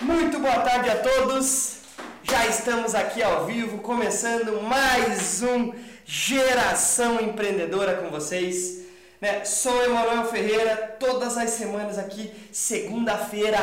[0.00, 1.76] Muito boa tarde a todos.
[2.24, 5.72] Já estamos aqui ao vivo, começando mais um
[6.04, 8.82] Geração Empreendedora com vocês.
[9.20, 9.44] Né?
[9.44, 13.56] Sou Emanuel Ferreira, todas as semanas aqui, segunda-feira,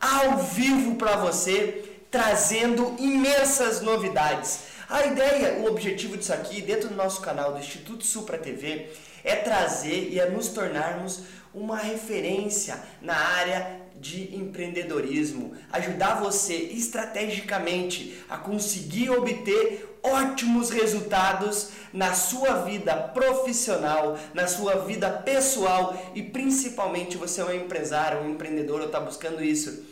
[0.00, 4.60] ao vivo para você, trazendo imensas novidades.
[4.88, 8.88] A ideia, o objetivo disso aqui, dentro do nosso canal do Instituto Supra TV,
[9.22, 18.22] é trazer e é nos tornarmos uma referência na área de empreendedorismo, ajudar você estrategicamente
[18.28, 27.16] a conseguir obter ótimos resultados na sua vida profissional, na sua vida pessoal e principalmente
[27.16, 29.84] você é um empresário, um empreendedor ou está buscando isso.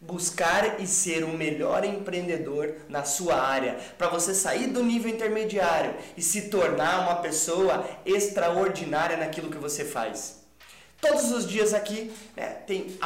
[0.00, 5.94] Buscar e ser o melhor empreendedor na sua área, para você sair do nível intermediário
[6.16, 10.45] e se tornar uma pessoa extraordinária naquilo que você faz.
[11.00, 12.96] Todos os dias aqui né, tem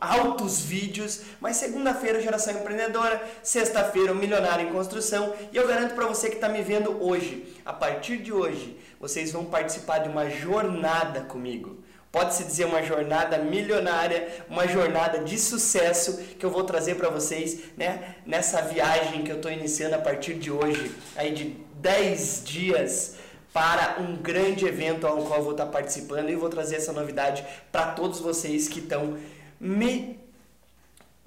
[0.00, 6.06] altos vídeos, mas segunda-feira Geração Empreendedora, sexta-feira o Milionário em Construção e eu garanto para
[6.06, 10.30] você que está me vendo hoje, a partir de hoje, vocês vão participar de uma
[10.30, 11.82] jornada comigo.
[12.12, 17.60] Pode-se dizer uma jornada milionária, uma jornada de sucesso que eu vou trazer para vocês
[17.76, 23.16] né, nessa viagem que eu estou iniciando a partir de hoje, aí de 10 dias
[23.52, 27.44] para um grande evento ao qual eu vou estar participando e vou trazer essa novidade
[27.70, 29.18] para todos vocês que estão
[29.60, 30.20] me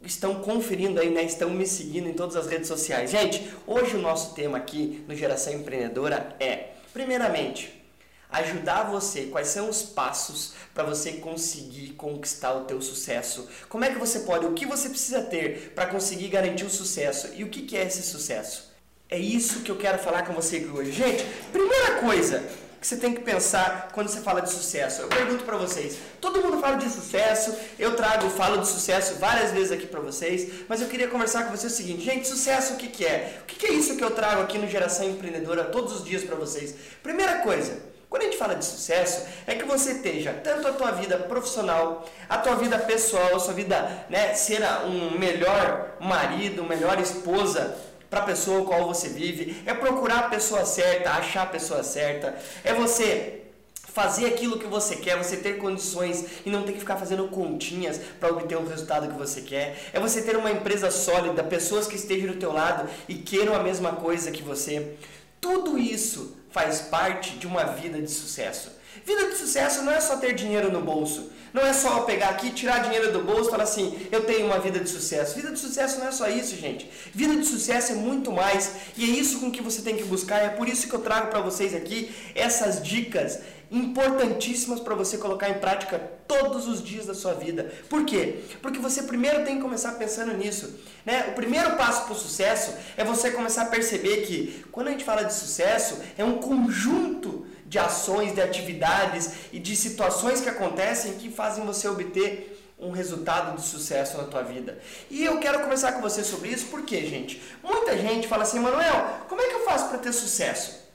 [0.04, 1.24] estão conferindo aí, né?
[1.24, 3.10] Estão me seguindo em todas as redes sociais.
[3.10, 7.84] Gente, hoje o nosso tema aqui no Geração Empreendedora é, primeiramente,
[8.30, 13.48] ajudar você, quais são os passos para você conseguir conquistar o teu sucesso.
[13.70, 17.32] Como é que você pode, o que você precisa ter para conseguir garantir o sucesso
[17.36, 18.75] e o que, que é esse sucesso?
[19.10, 20.92] É isso que eu quero falar com você hoje.
[20.92, 22.44] Gente, primeira coisa
[22.82, 25.02] que você tem que pensar quando você fala de sucesso.
[25.02, 29.52] Eu pergunto para vocês, todo mundo fala de sucesso, eu trago, falo de sucesso várias
[29.52, 32.78] vezes aqui para vocês, mas eu queria conversar com vocês o seguinte, gente, sucesso o
[32.78, 33.40] que, que é?
[33.42, 36.24] O que, que é isso que eu trago aqui no Geração Empreendedora todos os dias
[36.24, 36.76] para vocês?
[37.02, 40.92] Primeira coisa, quando a gente fala de sucesso, é que você esteja tanto a tua
[40.92, 47.00] vida profissional, a tua vida pessoal, a sua vida, né, ser um melhor marido, melhor
[47.00, 47.76] esposa,
[48.16, 51.84] para a pessoa com qual você vive, é procurar a pessoa certa, achar a pessoa
[51.84, 52.34] certa,
[52.64, 53.42] é você
[53.76, 58.00] fazer aquilo que você quer, você ter condições e não ter que ficar fazendo continhas
[58.18, 59.90] para obter o resultado que você quer.
[59.92, 63.60] É você ter uma empresa sólida, pessoas que estejam do teu lado e queiram a
[63.60, 64.96] mesma coisa que você.
[65.42, 68.72] Tudo isso faz parte de uma vida de sucesso.
[69.04, 71.32] Vida de sucesso não é só ter dinheiro no bolso.
[71.56, 74.60] Não é só pegar aqui, tirar dinheiro do bolso e falar assim, eu tenho uma
[74.60, 75.36] vida de sucesso.
[75.36, 76.90] Vida de sucesso não é só isso, gente.
[77.14, 78.74] Vida de sucesso é muito mais.
[78.98, 80.40] E é isso com que você tem que buscar.
[80.40, 83.40] É por isso que eu trago para vocês aqui essas dicas
[83.72, 87.72] importantíssimas para você colocar em prática todos os dias da sua vida.
[87.90, 88.40] Por quê?
[88.62, 90.76] Porque você primeiro tem que começar pensando nisso.
[91.06, 91.28] Né?
[91.30, 95.04] O primeiro passo para o sucesso é você começar a perceber que quando a gente
[95.04, 97.46] fala de sucesso, é um conjunto
[97.76, 103.58] de ações, de atividades e de situações que acontecem que fazem você obter um resultado
[103.58, 104.80] de sucesso na tua vida.
[105.10, 109.26] E eu quero conversar com você sobre isso porque, gente, muita gente fala assim, Manuel,
[109.28, 110.86] como é que eu faço para ter sucesso?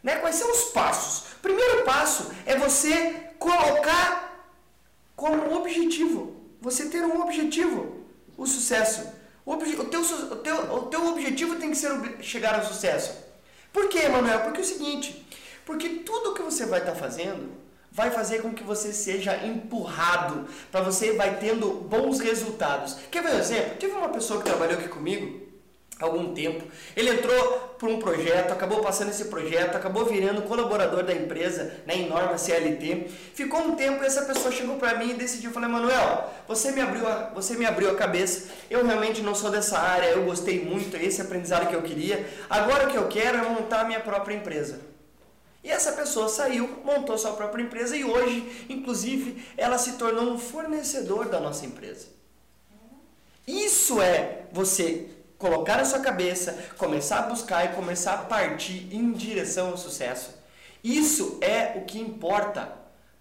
[0.00, 0.14] Né?
[0.16, 1.24] Quais são os passos?
[1.42, 4.46] Primeiro passo é você colocar
[5.16, 8.04] como objetivo, você ter um objetivo,
[8.36, 9.12] o sucesso.
[9.44, 11.90] O, o, teu, o, teu, o teu objetivo tem que ser
[12.20, 13.12] chegar ao sucesso.
[13.72, 14.42] Por quê, Manuel?
[14.42, 15.26] Porque é o seguinte,
[15.64, 17.62] porque tudo que você vai estar tá fazendo
[17.92, 22.96] vai fazer com que você seja empurrado, para você vai tendo bons resultados.
[23.10, 23.76] Quer ver um exemplo?
[23.78, 25.42] Teve uma pessoa que trabalhou aqui comigo
[26.00, 26.64] há algum tempo.
[26.96, 31.96] Ele entrou por um projeto, acabou passando esse projeto, acabou virando colaborador da empresa, né,
[31.96, 33.08] em norma CLT.
[33.34, 36.80] Ficou um tempo e essa pessoa chegou para mim e decidiu, falei, Manuel, você me
[36.80, 38.48] abriu a, você me abriu a cabeça.
[38.70, 42.26] Eu realmente não sou dessa área, eu gostei muito, esse aprendizado que eu queria.
[42.48, 44.91] Agora o que eu quero é montar a minha própria empresa.
[45.62, 50.38] E essa pessoa saiu, montou sua própria empresa e hoje, inclusive, ela se tornou um
[50.38, 52.06] fornecedor da nossa empresa.
[53.46, 55.08] Isso é você
[55.38, 60.34] colocar na sua cabeça, começar a buscar e começar a partir em direção ao sucesso.
[60.82, 62.72] Isso é o que importa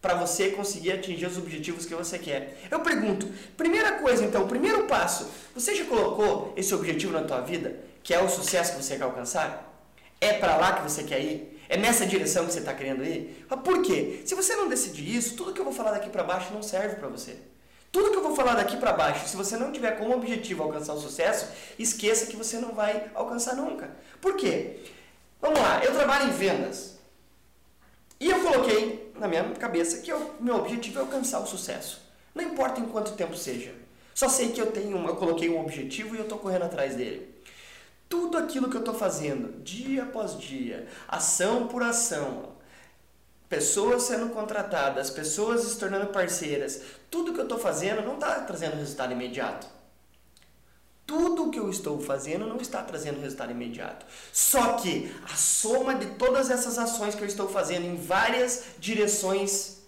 [0.01, 2.59] para você conseguir atingir os objetivos que você quer.
[2.71, 7.75] Eu pergunto, primeira coisa então, primeiro passo, você já colocou esse objetivo na tua vida,
[8.01, 9.67] que é o sucesso que você quer alcançar?
[10.19, 11.60] É para lá que você quer ir?
[11.71, 13.45] É nessa direção que você está querendo ir?
[13.49, 14.23] Mas por quê?
[14.25, 16.97] Se você não decidir isso, tudo que eu vou falar daqui para baixo não serve
[16.97, 17.37] para você.
[17.89, 20.93] Tudo que eu vou falar daqui para baixo, se você não tiver como objetivo alcançar
[20.93, 21.47] o sucesso,
[21.79, 23.89] esqueça que você não vai alcançar nunca.
[24.19, 24.81] Por quê?
[25.39, 26.97] Vamos lá, eu trabalho em vendas.
[28.19, 32.01] E eu coloquei na minha cabeça que o meu objetivo é alcançar o sucesso.
[32.35, 33.73] Não importa em quanto tempo seja.
[34.13, 37.33] Só sei que eu tenho, eu coloquei um objetivo e eu estou correndo atrás dele.
[38.11, 42.51] Tudo aquilo que eu estou fazendo, dia após dia, ação por ação,
[43.47, 48.75] pessoas sendo contratadas, pessoas se tornando parceiras, tudo que eu estou fazendo não está trazendo
[48.75, 49.65] resultado imediato.
[51.05, 54.05] Tudo o que eu estou fazendo não está trazendo resultado imediato.
[54.33, 59.83] Só que a soma de todas essas ações que eu estou fazendo em várias direções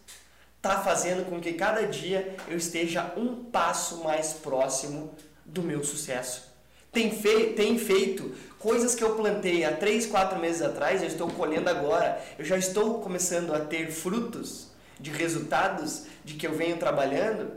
[0.56, 6.53] está fazendo com que cada dia eu esteja um passo mais próximo do meu sucesso.
[6.94, 11.70] Tem, tem feito coisas que eu plantei há 3, 4 meses atrás, eu estou colhendo
[11.70, 12.24] agora.
[12.38, 17.52] Eu já estou começando a ter frutos de resultados de que eu venho trabalhando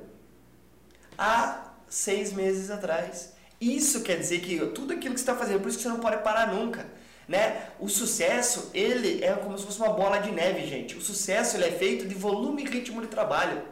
[1.17, 3.35] há seis meses atrás.
[3.61, 6.01] Isso quer dizer que tudo aquilo que você está fazendo, por isso que você não
[6.01, 6.87] pode parar nunca.
[7.29, 7.69] Né?
[7.79, 10.97] O sucesso, ele é como se fosse uma bola de neve, gente.
[10.97, 13.63] O sucesso ele é feito de volume e ritmo de trabalho.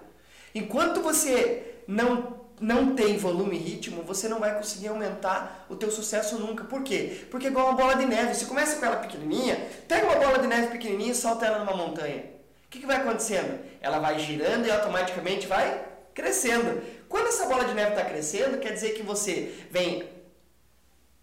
[0.54, 5.90] Enquanto você não não tem volume e ritmo, você não vai conseguir aumentar o teu
[5.90, 6.64] sucesso nunca.
[6.64, 7.26] Por quê?
[7.30, 8.34] Porque é igual uma bola de neve.
[8.34, 9.56] Você começa com ela pequenininha,
[9.88, 12.24] pega uma bola de neve pequenininha e solta ela numa montanha.
[12.66, 13.58] O que, que vai acontecendo?
[13.80, 16.82] Ela vai girando e automaticamente vai crescendo.
[17.08, 20.08] Quando essa bola de neve está crescendo, quer dizer que você vem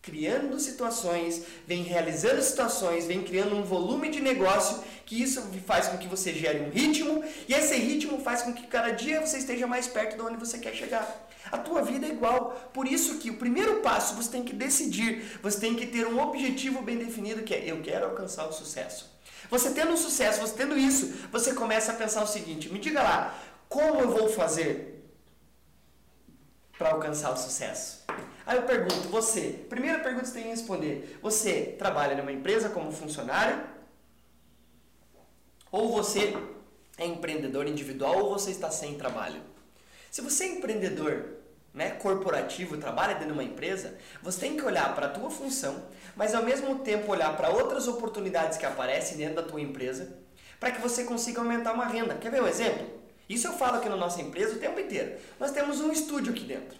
[0.01, 5.98] criando situações, vem realizando situações, vem criando um volume de negócio, que isso faz com
[5.98, 9.68] que você gere um ritmo, e esse ritmo faz com que cada dia você esteja
[9.68, 11.28] mais perto de onde você quer chegar.
[11.52, 12.72] A tua vida é igual.
[12.74, 16.18] Por isso que o primeiro passo você tem que decidir, você tem que ter um
[16.18, 19.12] objetivo bem definido que é eu quero alcançar o sucesso.
[19.50, 23.04] Você tendo um sucesso, você tendo isso, você começa a pensar o seguinte: me diga
[23.04, 23.38] lá,
[23.68, 25.12] como eu vou fazer
[26.78, 28.06] para alcançar o sucesso?
[28.46, 32.69] Aí eu pergunto, você, primeira pergunta que você tem que responder: você trabalha numa empresa
[32.69, 33.81] como funcionário?
[35.72, 36.36] Ou você
[36.98, 39.42] é empreendedor individual ou você está sem trabalho?
[40.10, 41.38] Se você é empreendedor
[41.74, 45.86] né, corporativo, trabalha dentro de uma empresa, você tem que olhar para a tua função,
[46.14, 50.18] mas ao mesmo tempo olhar para outras oportunidades que aparecem dentro da tua empresa,
[50.60, 52.16] para que você consiga aumentar uma renda.
[52.16, 53.00] Quer ver um exemplo?
[53.30, 55.18] Isso eu falo aqui na nossa empresa o tempo inteiro.
[55.40, 56.78] Nós temos um estúdio aqui dentro.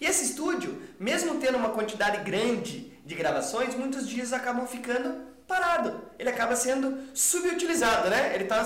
[0.00, 6.00] E esse estúdio, mesmo tendo uma quantidade grande de gravações, muitos dias acabam ficando parado.
[6.18, 8.32] Ele acaba sendo subutilizado, né?
[8.34, 8.62] Ele está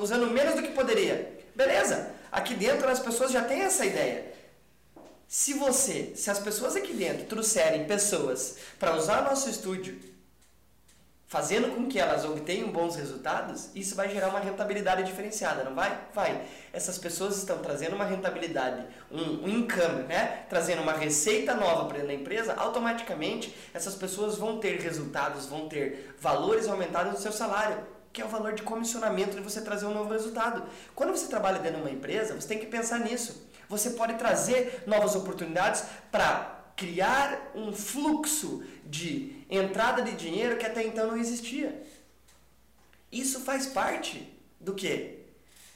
[0.00, 1.38] usando menos do que poderia.
[1.54, 2.10] Beleza?
[2.30, 4.34] Aqui dentro as pessoas já têm essa ideia.
[5.28, 9.98] Se você, se as pessoas aqui dentro trouxerem pessoas para usar nosso estúdio
[11.36, 16.00] fazendo com que elas obtenham bons resultados, isso vai gerar uma rentabilidade diferenciada, não vai?
[16.14, 16.46] Vai.
[16.72, 20.46] Essas pessoas estão trazendo uma rentabilidade, um, um income, né?
[20.48, 26.16] Trazendo uma receita nova para a empresa, automaticamente essas pessoas vão ter resultados, vão ter
[26.18, 29.92] valores aumentados no seu salário, que é o valor de comissionamento de você trazer um
[29.92, 30.62] novo resultado.
[30.94, 33.46] Quando você trabalha dentro de uma empresa, você tem que pensar nisso.
[33.68, 40.84] Você pode trazer novas oportunidades para criar um fluxo de entrada de dinheiro que até
[40.84, 41.82] então não existia.
[43.10, 45.24] Isso faz parte do que?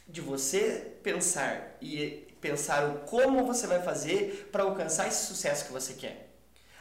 [0.07, 5.73] De você pensar e pensar o como você vai fazer para alcançar esse sucesso que
[5.73, 6.31] você quer.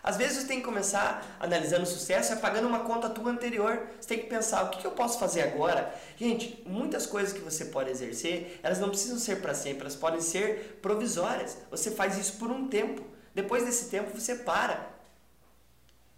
[0.02, 3.88] Às vezes você tem que começar analisando o sucesso e apagando uma conta tua anterior.
[4.00, 5.94] Você tem que pensar o que, eu posso fazer agora.
[6.16, 10.22] Gente, muitas coisas que você pode exercer, elas não precisam ser para sempre, elas podem
[10.22, 11.58] ser provisórias.
[11.70, 13.04] Você faz isso por um tempo.
[13.34, 14.90] Depois desse tempo você para.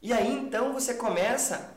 [0.01, 1.75] E aí então você começa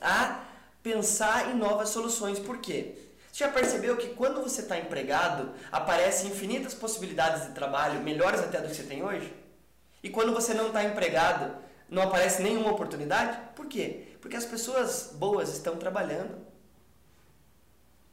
[0.00, 0.44] a
[0.82, 2.38] pensar em novas soluções.
[2.38, 2.94] Por quê?
[3.32, 8.60] Você já percebeu que quando você está empregado, aparecem infinitas possibilidades de trabalho, melhores até
[8.60, 9.32] do que você tem hoje?
[10.02, 11.56] E quando você não está empregado,
[11.88, 13.38] não aparece nenhuma oportunidade?
[13.54, 14.08] Por quê?
[14.20, 16.38] Porque as pessoas boas estão trabalhando.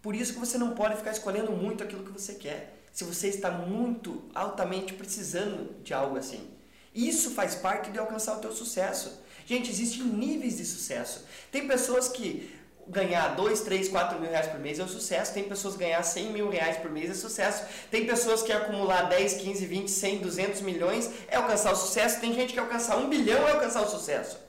[0.01, 3.27] Por isso que você não pode ficar escolhendo muito aquilo que você quer se você
[3.27, 6.49] está muito altamente precisando de algo assim.
[6.95, 9.21] Isso faz parte de alcançar o teu sucesso.
[9.45, 11.23] Gente, existem níveis de sucesso.
[11.51, 12.51] Tem pessoas que
[12.87, 15.31] ganhar 2, 3, 4 mil reais por mês é um sucesso.
[15.31, 17.65] Tem pessoas que ganhar 100 mil reais por mês é sucesso.
[17.91, 22.19] Tem pessoas que acumular 10, 15, 20, 100, 200 milhões é alcançar o sucesso.
[22.19, 24.39] Tem gente que alcançar 1 bilhão é alcançar o sucesso.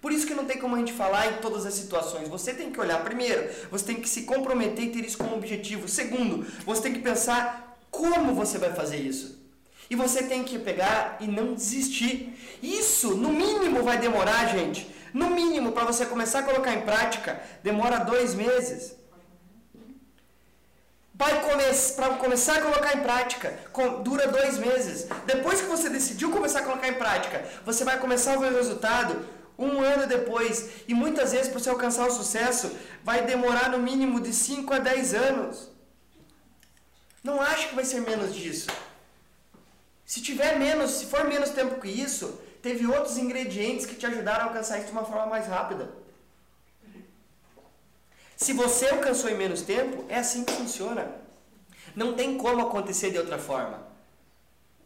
[0.00, 2.28] Por isso que não tem como a gente falar em todas as situações.
[2.28, 5.86] Você tem que olhar primeiro, você tem que se comprometer e ter isso como objetivo.
[5.86, 9.38] Segundo, você tem que pensar como você vai fazer isso.
[9.90, 12.38] E você tem que pegar e não desistir.
[12.62, 14.94] Isso, no mínimo, vai demorar, gente.
[15.14, 18.94] No mínimo, para você começar a colocar em prática, demora dois meses.
[21.16, 23.58] Para começar a colocar em prática,
[24.04, 25.06] dura dois meses.
[25.26, 28.56] Depois que você decidiu começar a colocar em prática, você vai começar a ver o
[28.56, 29.26] resultado
[29.58, 30.84] um ano depois.
[30.86, 32.70] E muitas vezes, para você alcançar o sucesso,
[33.02, 35.77] vai demorar no mínimo de 5 a 10 anos.
[37.28, 38.68] Não acho que vai ser menos disso.
[40.06, 44.44] Se tiver menos, se for menos tempo que isso, teve outros ingredientes que te ajudaram
[44.44, 45.90] a alcançar isso de uma forma mais rápida.
[48.34, 51.06] Se você alcançou em menos tempo, é assim que funciona.
[51.94, 53.86] Não tem como acontecer de outra forma.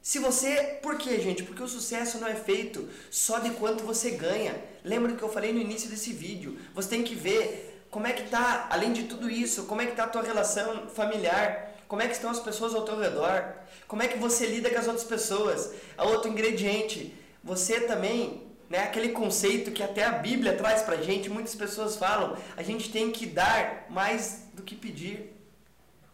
[0.02, 0.80] Se você.
[0.82, 1.44] Por quê, gente?
[1.44, 4.60] Porque o sucesso não é feito só de quanto você ganha.
[4.82, 6.58] Lembra que eu falei no início desse vídeo?
[6.74, 9.94] Você tem que ver como é que tá, além de tudo isso, como é que
[9.94, 11.71] tá a tua relação familiar.
[11.92, 13.52] Como é que estão as pessoas ao teu redor?
[13.86, 15.74] Como é que você lida com as outras pessoas?
[15.94, 21.28] A outro ingrediente, você também, né, aquele conceito que até a Bíblia traz pra gente,
[21.28, 25.36] muitas pessoas falam, a gente tem que dar mais do que pedir.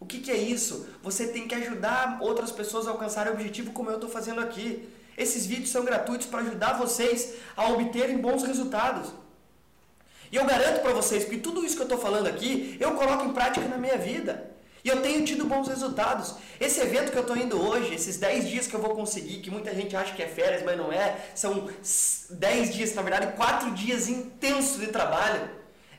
[0.00, 0.88] O que, que é isso?
[1.00, 4.88] Você tem que ajudar outras pessoas a alcançarem o objetivo como eu estou fazendo aqui.
[5.16, 9.12] Esses vídeos são gratuitos para ajudar vocês a obterem bons resultados.
[10.32, 13.26] E eu garanto para vocês que tudo isso que eu estou falando aqui, eu coloco
[13.26, 14.57] em prática na minha vida.
[14.88, 16.34] E eu tenho tido bons resultados.
[16.58, 19.50] Esse evento que eu estou indo hoje, esses 10 dias que eu vou conseguir, que
[19.50, 21.68] muita gente acha que é férias, mas não é, são
[22.30, 25.46] 10 dias, na verdade, 4 dias intensos de trabalho,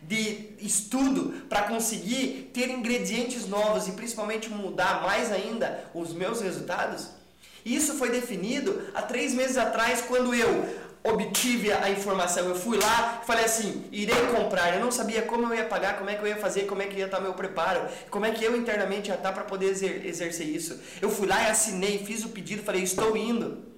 [0.02, 7.10] de estudo, para conseguir ter ingredientes novos e principalmente mudar mais ainda os meus resultados.
[7.64, 10.66] Isso foi definido há três meses atrás, quando eu
[11.04, 12.48] obtive a informação.
[12.48, 14.74] Eu fui lá falei assim: irei comprar.
[14.76, 16.88] Eu não sabia como eu ia pagar, como é que eu ia fazer, como é
[16.88, 20.06] que ia estar meu preparo, como é que eu internamente ia estar para poder exer
[20.06, 20.80] exercer isso.
[21.02, 23.70] Eu fui lá e assinei, fiz o pedido, falei: estou indo.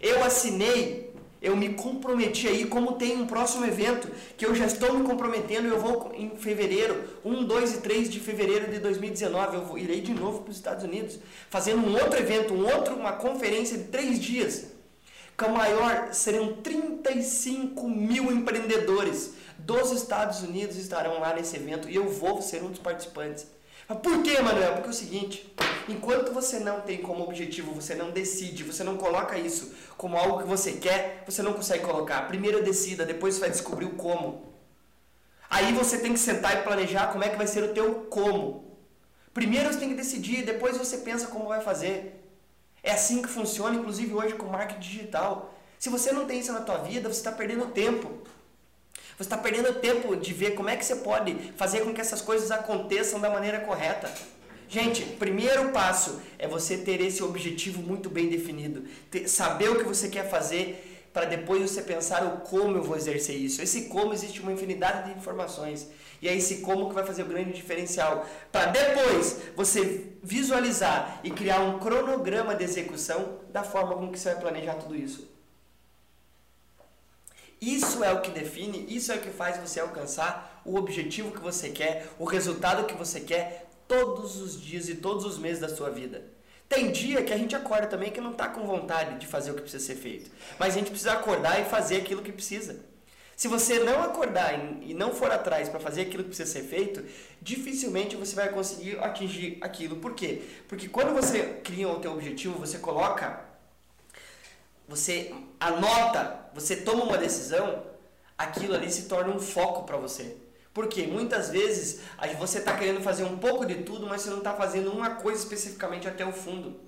[0.00, 4.98] Eu assinei, eu me comprometi aí, como tem um próximo evento que eu já estou
[4.98, 5.66] me comprometendo.
[5.66, 9.56] Eu vou em fevereiro, 1, 2 e 3 de fevereiro de 2019.
[9.56, 11.18] Eu vou, irei de novo para os Estados Unidos,
[11.48, 14.73] fazendo um outro evento, um outro, uma conferência de três dias
[15.36, 21.96] com a maior serão 35 mil empreendedores dos Estados Unidos estarão lá nesse evento e
[21.96, 23.46] eu vou ser um dos participantes.
[23.88, 24.74] Mas por que, Manuel?
[24.74, 25.54] Porque é o seguinte,
[25.88, 30.38] enquanto você não tem como objetivo, você não decide, você não coloca isso como algo
[30.38, 32.26] que você quer, você não consegue colocar.
[32.28, 34.54] Primeiro decida, depois você vai descobrir o como.
[35.50, 38.64] Aí você tem que sentar e planejar como é que vai ser o teu como.
[39.32, 42.23] Primeiro você tem que decidir, depois você pensa como vai fazer.
[42.84, 45.54] É assim que funciona, inclusive hoje com marketing digital.
[45.78, 48.10] Se você não tem isso na tua vida, você está perdendo tempo.
[49.16, 52.20] Você está perdendo tempo de ver como é que você pode fazer com que essas
[52.20, 54.12] coisas aconteçam da maneira correta.
[54.68, 59.84] Gente, primeiro passo é você ter esse objetivo muito bem definido, ter, saber o que
[59.84, 63.62] você quer fazer para depois você pensar o como eu vou exercer isso.
[63.62, 65.88] Esse como existe uma infinidade de informações.
[66.20, 68.26] E é esse como que vai fazer o grande diferencial.
[68.50, 74.32] Para depois você visualizar e criar um cronograma de execução da forma como que você
[74.32, 75.32] vai planejar tudo isso.
[77.60, 81.40] Isso é o que define, isso é o que faz você alcançar o objetivo que
[81.40, 85.68] você quer, o resultado que você quer todos os dias e todos os meses da
[85.68, 86.24] sua vida.
[86.68, 89.54] Tem dia que a gente acorda também que não está com vontade de fazer o
[89.54, 90.30] que precisa ser feito.
[90.58, 92.80] Mas a gente precisa acordar e fazer aquilo que precisa.
[93.44, 97.04] Se você não acordar e não for atrás para fazer aquilo que precisa ser feito,
[97.42, 99.96] dificilmente você vai conseguir atingir aquilo.
[99.96, 100.40] Por quê?
[100.66, 103.44] Porque quando você cria o teu objetivo, você coloca,
[104.88, 107.84] você anota, você toma uma decisão,
[108.38, 110.38] aquilo ali se torna um foco para você.
[110.72, 112.00] Porque muitas vezes
[112.38, 115.42] você está querendo fazer um pouco de tudo, mas você não está fazendo uma coisa
[115.42, 116.80] especificamente até o fundo.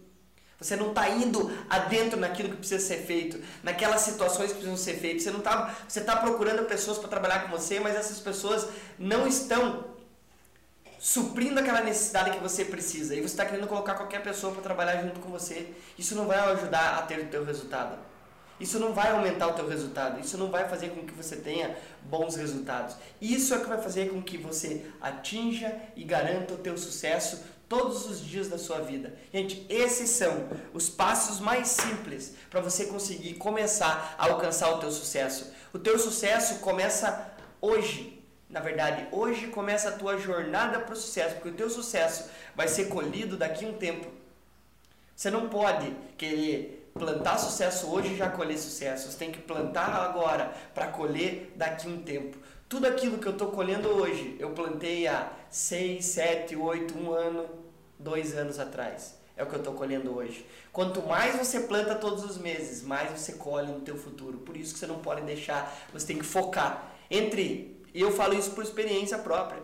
[0.58, 4.94] Você não está indo adentro naquilo que precisa ser feito, naquelas situações que precisam ser
[4.94, 5.24] feitas.
[5.24, 8.66] Você não tá, você está procurando pessoas para trabalhar com você, mas essas pessoas
[8.98, 9.84] não estão
[10.98, 13.14] suprindo aquela necessidade que você precisa.
[13.14, 15.68] E você está querendo colocar qualquer pessoa para trabalhar junto com você.
[15.98, 17.98] Isso não vai ajudar a ter o teu resultado.
[18.58, 21.76] Isso não vai aumentar o teu resultado, isso não vai fazer com que você tenha
[22.04, 22.96] bons resultados.
[23.20, 28.06] Isso é que vai fazer com que você atinja e garanta o teu sucesso todos
[28.08, 29.14] os dias da sua vida.
[29.32, 34.90] Gente, esses são os passos mais simples para você conseguir começar a alcançar o teu
[34.90, 35.52] sucesso.
[35.72, 38.22] O teu sucesso começa hoje.
[38.48, 42.68] Na verdade, hoje começa a tua jornada para o sucesso, porque o teu sucesso vai
[42.68, 44.06] ser colhido daqui a um tempo.
[45.14, 49.10] Você não pode querer plantar sucesso hoje e já colher sucesso.
[49.10, 52.38] Você tem que plantar agora para colher daqui um tempo.
[52.68, 57.48] Tudo aquilo que eu estou colhendo hoje, eu plantei há 6, 7, 8, 1 ano,
[57.98, 59.16] 2 anos atrás.
[59.36, 60.44] É o que eu estou colhendo hoje.
[60.72, 64.38] Quanto mais você planta todos os meses, mais você colhe no teu futuro.
[64.38, 66.92] Por isso que você não pode deixar, você tem que focar.
[67.08, 69.62] Entre, e eu falo isso por experiência própria.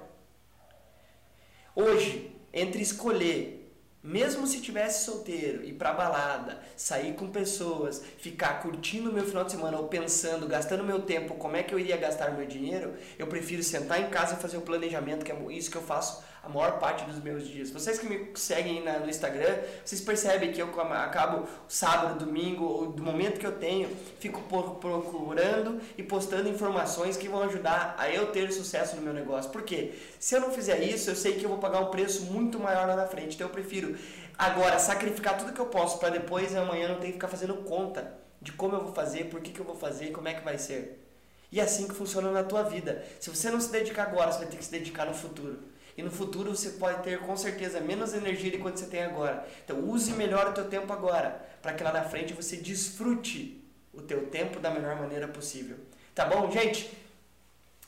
[1.74, 3.61] Hoje, entre escolher
[4.02, 9.52] mesmo se tivesse solteiro, ir pra balada, sair com pessoas, ficar curtindo meu final de
[9.52, 13.28] semana ou pensando, gastando meu tempo, como é que eu iria gastar meu dinheiro, eu
[13.28, 16.48] prefiro sentar em casa e fazer o planejamento, que é isso que eu faço a
[16.48, 17.70] maior parte dos meus dias.
[17.70, 23.02] Vocês que me seguem na, no Instagram, vocês percebem que eu acabo sábado, domingo, do
[23.02, 24.42] momento que eu tenho, fico
[24.80, 29.50] procurando e postando informações que vão ajudar a eu ter sucesso no meu negócio.
[29.52, 29.94] Por quê?
[30.18, 32.88] Se eu não fizer isso, eu sei que eu vou pagar um preço muito maior
[32.88, 33.36] lá na frente.
[33.36, 33.96] Então eu prefiro
[34.36, 38.14] agora sacrificar tudo que eu posso para depois amanhã não ter que ficar fazendo conta
[38.40, 40.58] de como eu vou fazer, por que, que eu vou fazer, como é que vai
[40.58, 40.98] ser.
[41.52, 43.04] E é assim que funciona na tua vida.
[43.20, 45.71] Se você não se dedicar agora, você vai ter que se dedicar no futuro.
[45.96, 49.46] E no futuro você pode ter com certeza menos energia do que você tem agora.
[49.64, 54.00] Então use melhor o teu tempo agora, para que lá na frente você desfrute o
[54.00, 55.76] teu tempo da melhor maneira possível.
[56.14, 56.90] Tá bom, gente?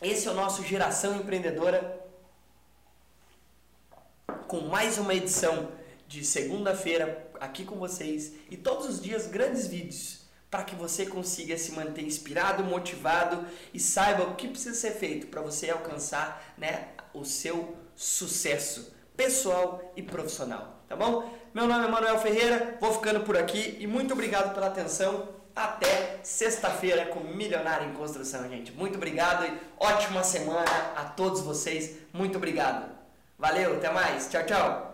[0.03, 2.05] Esse é o nosso Geração Empreendedora
[4.47, 5.73] com mais uma edição
[6.07, 11.59] de segunda-feira aqui com vocês e todos os dias grandes vídeos para que você consiga
[11.59, 16.91] se manter inspirado, motivado e saiba o que precisa ser feito para você alcançar né,
[17.15, 21.33] o seu sucesso pessoal e profissional, tá bom?
[21.55, 25.29] Meu nome é Manuel Ferreira, vou ficando por aqui e muito obrigado pela atenção.
[25.55, 28.73] Até sexta-feira com Milionário em Construção, gente.
[28.73, 31.97] Muito obrigado e ótima semana a todos vocês.
[32.13, 32.91] Muito obrigado.
[33.39, 34.29] Valeu, até mais.
[34.29, 34.94] Tchau, tchau.